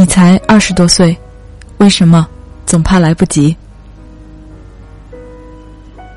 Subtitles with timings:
[0.00, 1.14] 你才二十多岁，
[1.76, 2.26] 为什么
[2.64, 3.54] 总怕来不及？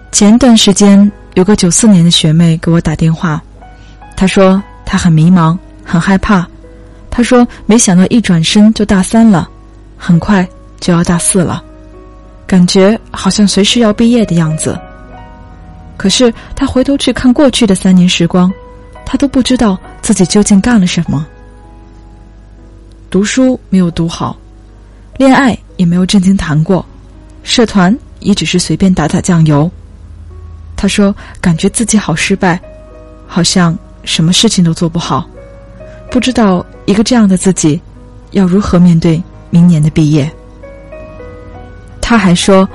[0.10, 3.44] 前段时间有个九四年的学妹给我打电话，
[4.15, 6.47] 她说她很迷茫，很害怕。
[7.10, 9.49] 她说没想到一转身就大三了，
[9.97, 10.47] 很快
[10.79, 11.62] 就要大四了，
[12.47, 14.79] 感觉好像随时要毕业的样子。
[15.97, 18.50] 可是她回头去看过去的三年时光，
[19.05, 21.27] 她都不知道自己究竟干了什么。
[23.13, 24.35] 读书没有读好，
[25.17, 26.84] 恋爱也没有正经谈过，
[27.44, 29.70] 社团也只是随便打打酱油。
[30.76, 32.59] 他说：“感觉自己好失败，
[33.27, 35.30] 好像什么事情都做不好，
[36.09, 37.80] 不知道一个这样的自己
[38.31, 39.21] 要如何面对
[39.52, 40.27] 明年的毕业。”
[42.02, 42.68] 他还说：“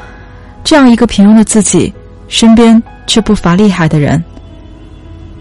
[0.62, 1.92] 这样一个平庸的自己，
[2.28, 4.22] 身边却不乏厉害的人。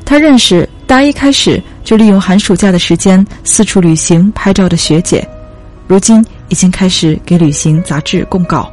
[0.04, 5.26] 他认识大一开始。”就利用寒暑假的时间四处旅行拍照的学姐，
[5.88, 8.70] 如今已经开始给旅行杂志供稿。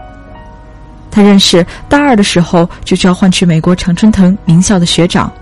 [1.12, 5.32] 他认识大二的时候就交换去美国常春藤名校的学长，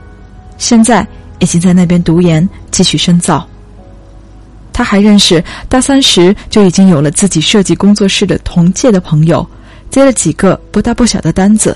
[0.58, 1.06] 现在
[1.38, 3.48] 已经在那边读研继续深造。
[4.70, 9.46] 他还认识大三时就已经有了自己设计工作室的同届的朋友，
[9.88, 11.74] 接了几个不大不小的单子，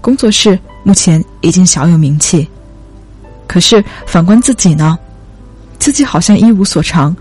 [0.00, 2.48] 工作室目前已经小有名气。
[3.46, 4.98] 可是反观自己呢？
[5.84, 7.14] 自己好像一无所长，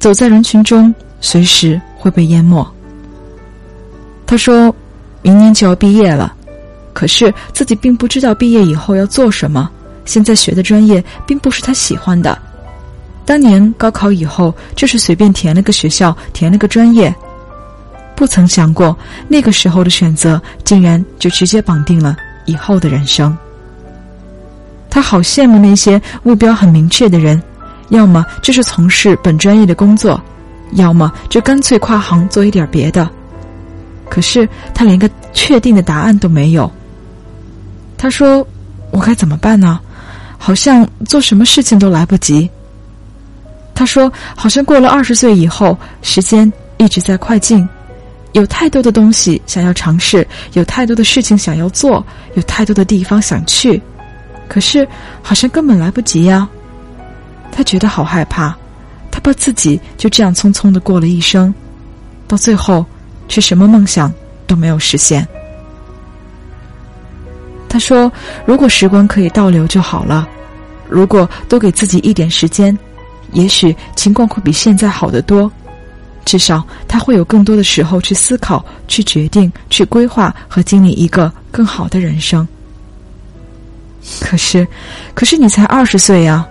[0.00, 2.66] 走在人群中，随时会被淹没。
[4.26, 4.74] 他说
[5.22, 6.34] ：“明年就要毕业了，
[6.92, 9.70] 可是自己并不知道毕业以后要做什么。
[10.04, 12.36] 现在学的专业并不是他喜欢的。
[13.24, 17.14] 当年高考以后，就是随便填了个学校，填了个专业，
[18.16, 23.38] 不曾想过那个时候的选择，竟然就直接绑定了以后的人生。
[24.90, 27.40] 他好羡慕那些目标很明确的人。”
[27.88, 30.20] 要么就是从事本专业的工作，
[30.72, 33.08] 要么就干脆跨行做一点别的。
[34.10, 36.70] 可是他连个确定的答案都没有。
[37.96, 38.46] 他说
[38.90, 39.80] ：“我该怎么办呢？
[40.38, 42.48] 好像做什么事情都来不及。”
[43.74, 47.68] 他说：“好像过了二十岁以后，时间一直在快进，
[48.32, 52.04] 有太多的东西想要尝试，有太多的事情想要做，
[52.34, 53.80] 有太多的地方想去，
[54.48, 54.86] 可是
[55.22, 56.48] 好像根本来不及呀。”
[57.58, 58.56] 他觉得好害怕，
[59.10, 61.52] 他怕自己就这样匆匆的过了一生，
[62.28, 62.86] 到最后，
[63.26, 64.14] 却什么梦想
[64.46, 65.26] 都没有实现。
[67.68, 68.12] 他说
[68.46, 70.28] ：“如果时光可以倒流就好了，
[70.88, 72.78] 如果多给自己一点时间，
[73.32, 75.50] 也许情况会比现在好得多。
[76.24, 82.46] 至少他会有更多的时候去思考、去决定、去规划和经历一个更好的人生。
[84.20, 84.64] 可是，
[85.12, 86.46] 可是你才二十岁呀！”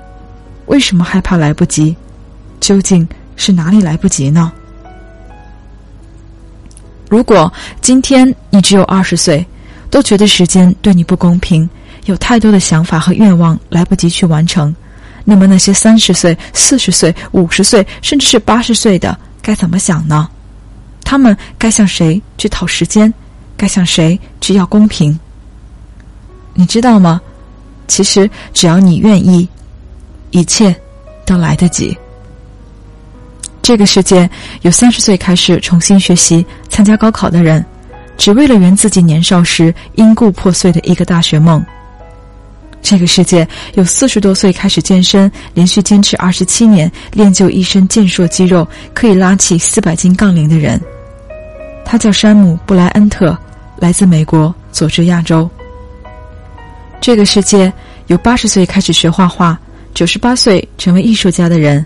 [0.67, 1.95] 为什么害怕来不及？
[2.59, 4.51] 究竟是哪里来不及呢？
[7.09, 7.51] 如果
[7.81, 9.45] 今天你只有二十岁，
[9.89, 11.69] 都觉得时间对你不公平，
[12.05, 14.75] 有太多的想法和愿望来不及去完成，
[15.23, 20.29] 那么那些三十岁、四十岁、五十岁，甚至是八十岁的，该怎么想呢？
[21.03, 23.13] 他们该向谁去讨时间？
[23.55, 25.17] 该向谁去要公平？
[26.53, 27.21] 你知道吗？
[27.87, 29.47] 其实只要你愿意。
[30.37, 30.75] 一切
[31.25, 31.97] 都来得及。
[33.63, 34.29] 这个世界
[34.61, 37.65] 有三十岁开始重新学习、参加高考的人，
[38.17, 41.65] 只为了圆自己年少时因故破碎的一个大学梦。
[42.83, 50.79] 这个世界有四十多岁开始健身，连续坚持二十七年，练就一身健硕肌肉，可以拉起四百斤杠铃的人。
[51.83, 53.35] 他叫山姆·布莱恩特，
[53.77, 55.49] 来自美国佐治亚州。
[57.01, 57.73] 这个世界
[58.05, 59.59] 有八十岁开始学画画。
[59.97, 61.83] 九十八岁成为艺术家的人，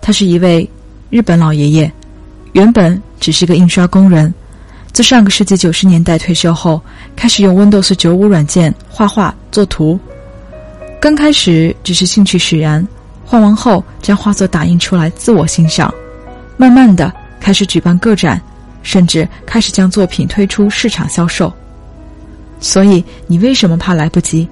[0.00, 0.66] 他是一位
[1.10, 1.92] 日本老爷爷，
[2.52, 4.32] 原本只是个印刷工人，
[4.92, 6.80] 自上个世纪九十年代退休后，
[7.14, 10.00] 开始用 Windows 九五软件画画作图。
[11.02, 12.88] 刚开始只是兴趣使然，
[13.26, 15.92] 画完后将画作打印出来自我欣赏，
[16.56, 18.40] 慢慢的开始举办个展，
[18.82, 21.52] 甚至开始将作品推出市场销售。
[22.58, 24.48] 所以你为什么怕来不及？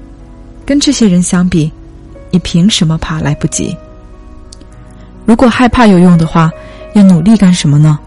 [0.66, 1.72] 跟这些人相比？
[2.30, 3.76] 你凭什么怕来不及？
[5.24, 6.50] 如果害怕有用的话，
[6.94, 7.98] 要努力干什么呢？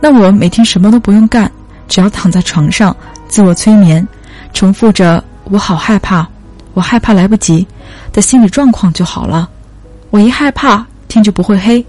[0.00, 1.50] 那我每天什么都不用干，
[1.88, 2.96] 只要躺在床上
[3.28, 4.06] 自我催眠，
[4.52, 6.26] 重复着“我好害怕，
[6.74, 7.66] 我害怕来不及”
[8.12, 9.48] 的心理状况就好了。
[10.10, 11.84] 我一害怕天就不会黑，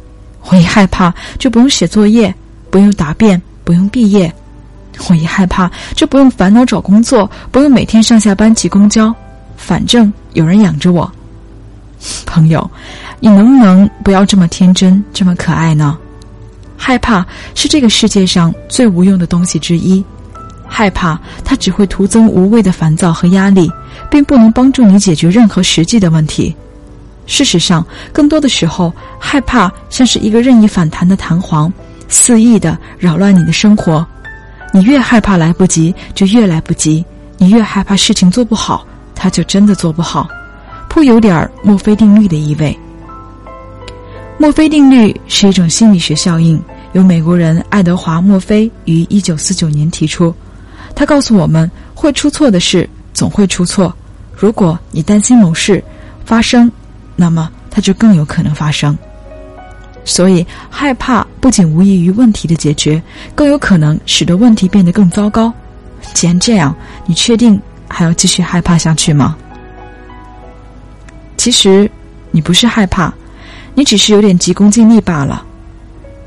[0.49, 2.33] 我一害怕就不用写作业，
[2.71, 4.33] 不用答辩，不用毕业。
[5.07, 9.13] 我一害怕就不用烦恼找工作，不用每天上下班挤公交，
[9.55, 11.09] 反正有人养着我。
[12.25, 12.69] 朋友，
[13.19, 15.97] 你能不能不要这么天真，这么可爱呢？
[16.77, 17.25] 害怕
[17.55, 20.03] 是这个世界上最无用的东西之一。
[20.71, 23.69] 害怕它只会徒增无谓的烦躁和压力，
[24.09, 26.55] 并不能帮助你解决任何实际的问题。
[27.25, 31.71] 事实上，更多的时候，害怕像是一个任意反弹的弹簧，
[32.07, 34.05] 肆意的扰乱你的生活。
[34.71, 37.03] 你越害怕来不及，就越来不及；
[37.37, 38.85] 你越害怕事情做不好，
[39.15, 40.29] 它就真的做不好，
[40.89, 42.77] 颇有点墨菲定律的意味。
[44.37, 46.61] 墨菲定律是一种心理学效应，
[46.93, 50.33] 由美国人爱德华·墨菲于一九四九年提出。
[50.95, 53.93] 他告诉我们，会出错的事总会出错。
[54.35, 55.83] 如果你担心某事
[56.25, 56.71] 发生，
[57.15, 58.97] 那么它就更有可能发生。
[60.05, 63.01] 所以，害怕不仅无异于问题的解决，
[63.35, 65.53] 更有可能使得问题变得更糟糕。
[66.13, 66.73] 既然这样，
[67.05, 67.59] 你确定
[67.89, 69.37] 还要继续害怕下去吗？
[71.39, 71.89] 其实，
[72.31, 73.13] 你不是害怕，
[73.73, 75.41] 你只是有点急功近利罢了。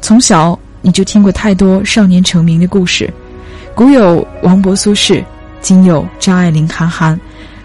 [0.00, 3.12] 从小你就听过太多少年成名的故事。
[3.74, 5.22] 古有王勃、苏轼，
[5.60, 7.20] 今有张爱玲、韩寒，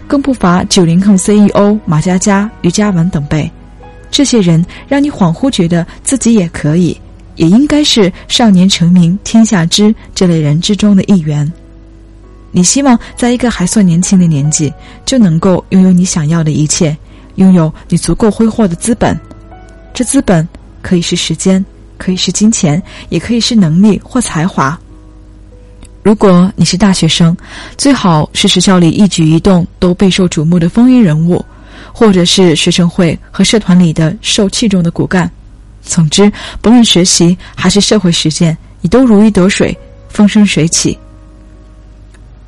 [0.06, 3.50] 更不乏九零后 CEO 马佳佳、于嘉文等辈。
[4.10, 7.00] 这些人让你恍惚觉得自己也可以，
[7.36, 11.50] 也应该是少年成名天下知这类人之中的一员。
[12.50, 14.70] 你希望在一个还算年轻的年纪，
[15.06, 16.94] 就能够拥有你想要的一切，
[17.38, 19.18] 拥有你足够挥霍的资本。
[19.94, 20.46] 这资本
[20.82, 21.64] 可以是时间，
[21.96, 24.78] 可以是金钱，也可以是能力或才华。
[26.02, 27.36] 如果你是大学生，
[27.76, 31.44] 最好是学校里一举一动都备受瞩目的风云人物，
[31.92, 35.30] 或者是学生会和社团里的受器重的骨干。
[35.82, 36.30] 总之，
[36.60, 39.76] 不论学习还是社会实践，你都如鱼得水，
[40.08, 40.96] 风生水起。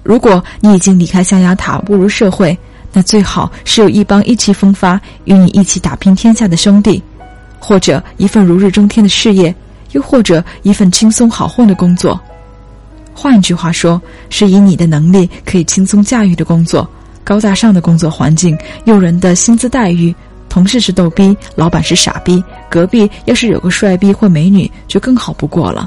[0.02, 2.56] 如果你已经离开象牙塔，步入社会，
[2.92, 7.02] 那最好是有一帮意气风发、与你一起打拼天下的兄弟，
[7.58, 9.54] 或者一份如日中天的事业，
[9.92, 12.20] 又或者一份轻松好混的工作。
[13.14, 16.88] 换句话说，是以你的能力可以轻松驾驭的工作，
[17.22, 20.14] 高大上的工作环境，诱人的薪资待遇，
[20.48, 25.86] 同事是逗逼，老板是傻逼，隔壁要是有个帅逼或美女，就更好不过了。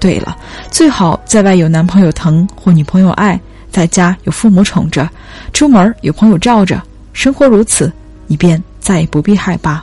[0.00, 0.36] 对了，
[0.70, 3.40] 最好在外有男朋友疼或女朋友爱，
[3.70, 5.08] 在家有父母宠着，
[5.52, 6.82] 出门有朋友罩着，
[7.12, 7.92] 生活如此，
[8.26, 9.82] 你便再也不必害怕。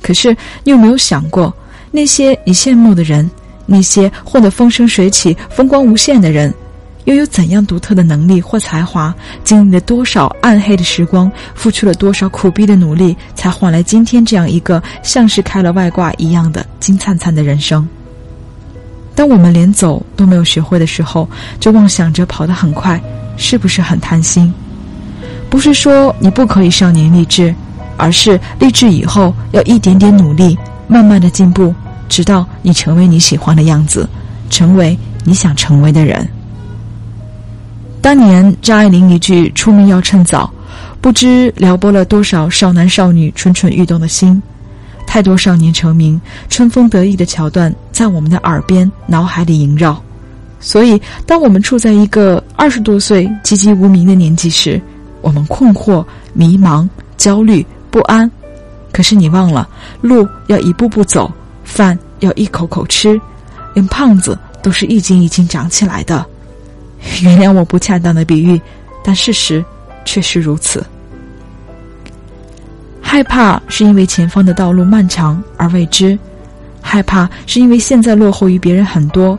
[0.00, 1.54] 可是，你有没有想过，
[1.90, 3.30] 那些你羡慕的人？
[3.64, 6.52] 那些混得风生水起、风光无限的人，
[7.04, 9.14] 又有怎样独特的能力或才华？
[9.44, 17.88] 经历了多少暗黑的时光，付出了多少苦逼的努力，才换来今天这样一个像是开了外挂一样的金灿灿的人生？
[19.14, 21.28] 当我们连走都没有学会的时候，
[21.60, 23.00] 就妄想着跑得很快，
[23.36, 24.52] 是不是很贪心？
[25.50, 27.54] 不是说你不可以少年立志，
[27.96, 30.56] 而是立志以后要一点点努力，
[30.88, 31.74] 慢慢的进步。
[32.08, 34.06] 直到你成为你喜欢的样子，
[34.50, 36.28] 成为你想成为的人。
[38.02, 40.52] 当年张爱玲一句“出名要趁早”，
[41.00, 44.42] 不知撩拨了多少少男少女蠢蠢欲动的心。
[45.12, 46.18] 太多少年成名、
[46.48, 50.02] 春风得意的桥段在我们的耳边、脑海里萦绕。
[50.58, 54.80] 所以，当我们处在一个二十多岁籍籍无名的年纪时，
[55.20, 56.88] 我们困惑、迷茫、
[57.18, 58.30] 焦虑、不安。
[58.90, 59.68] 可是你忘了，
[60.00, 61.30] 路要一步步走。
[61.62, 63.20] 饭要一口口吃，
[63.74, 66.24] 连胖子都是一斤一斤长起来的。
[67.20, 68.58] 原谅我不恰当的比喻，
[69.04, 69.62] 但事实
[70.06, 70.82] 确实如此。
[73.12, 76.18] 害怕是因为前方的道路漫长而未知，
[76.80, 79.38] 害怕是因为现在落后于别人很多，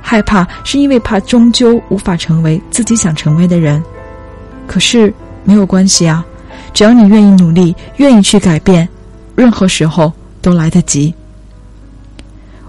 [0.00, 3.82] 害怕是因为怕终究无法成为自己想成为的人。
[4.66, 5.12] 可是
[5.44, 6.24] 没有关系啊，
[6.72, 8.88] 只要你愿意努力，愿意去改变，
[9.36, 11.12] 任何时候都来得及。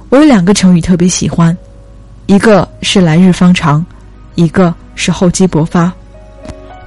[0.09, 1.57] 我有两个成语特别喜欢，
[2.25, 3.85] 一个是“来日方长”，
[4.35, 5.89] 一个是“厚积薄发”。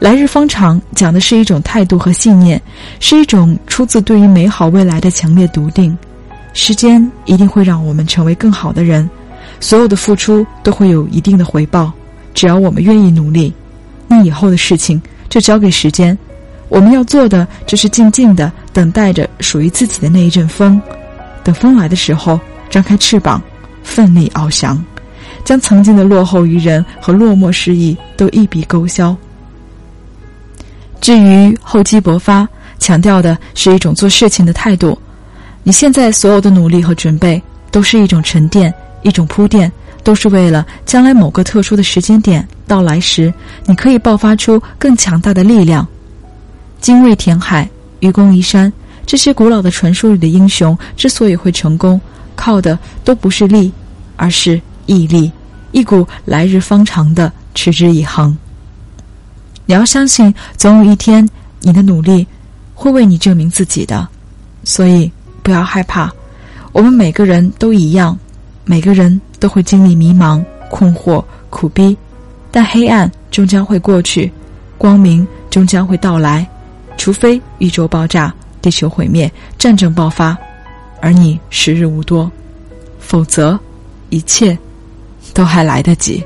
[0.00, 2.60] 来日方长讲的是一种态度和信念，
[3.00, 5.96] 是一种出自对于美好未来的强烈笃定。
[6.52, 9.08] 时间一定会让我们成为更好的人，
[9.60, 11.92] 所有的付出都会有一定的回报，
[12.32, 13.52] 只要我们愿意努力。
[14.06, 16.16] 那以后的事情就交给时间，
[16.68, 20.80] 我们要做的就是静静的等待着属于自己的那一阵风。
[21.42, 22.38] 等风来的时候。
[22.70, 23.42] 张开翅膀，
[23.82, 24.84] 奋力翱翔，
[25.42, 29.16] 将曾经的落后于人和落寞失意都一笔勾销。
[31.08, 32.46] 至于厚积薄发，
[32.78, 35.00] 强调的是一种做事情的态度。
[35.62, 39.72] 你现在所有的努力和准备，都是一种沉淀，一种铺垫，
[40.04, 43.32] 都是为了将来某个特殊的时间点到来时，
[43.64, 45.88] 你可以爆发出更强大的力量。
[46.78, 47.66] 精卫填海，
[48.00, 48.70] 愚公移山，
[49.06, 51.98] 这些古老的传说里的英雄之所以会成功。
[52.36, 53.72] 靠的都不是力，
[54.16, 55.32] 而是毅力，
[55.72, 58.36] 一股来日方长的持之以恒。
[59.68, 61.28] 你要相信，总有一天，
[61.60, 62.26] 你的努力
[62.74, 64.08] 会为你证明自己的。
[64.64, 66.10] 所以，不要害怕。
[66.72, 68.18] 我们每个人都一样，
[68.64, 71.94] 每个人都会经历迷茫、困惑、苦逼，
[72.50, 74.32] 但黑暗终将会过去，
[74.78, 76.48] 光明终将会到来。
[76.96, 80.34] 除非宇宙爆炸、地球毁灭、战争爆发，
[81.02, 82.32] 而你时日无多，
[82.98, 83.60] 否则，
[84.08, 84.56] 一切
[85.34, 86.24] 都还来得及。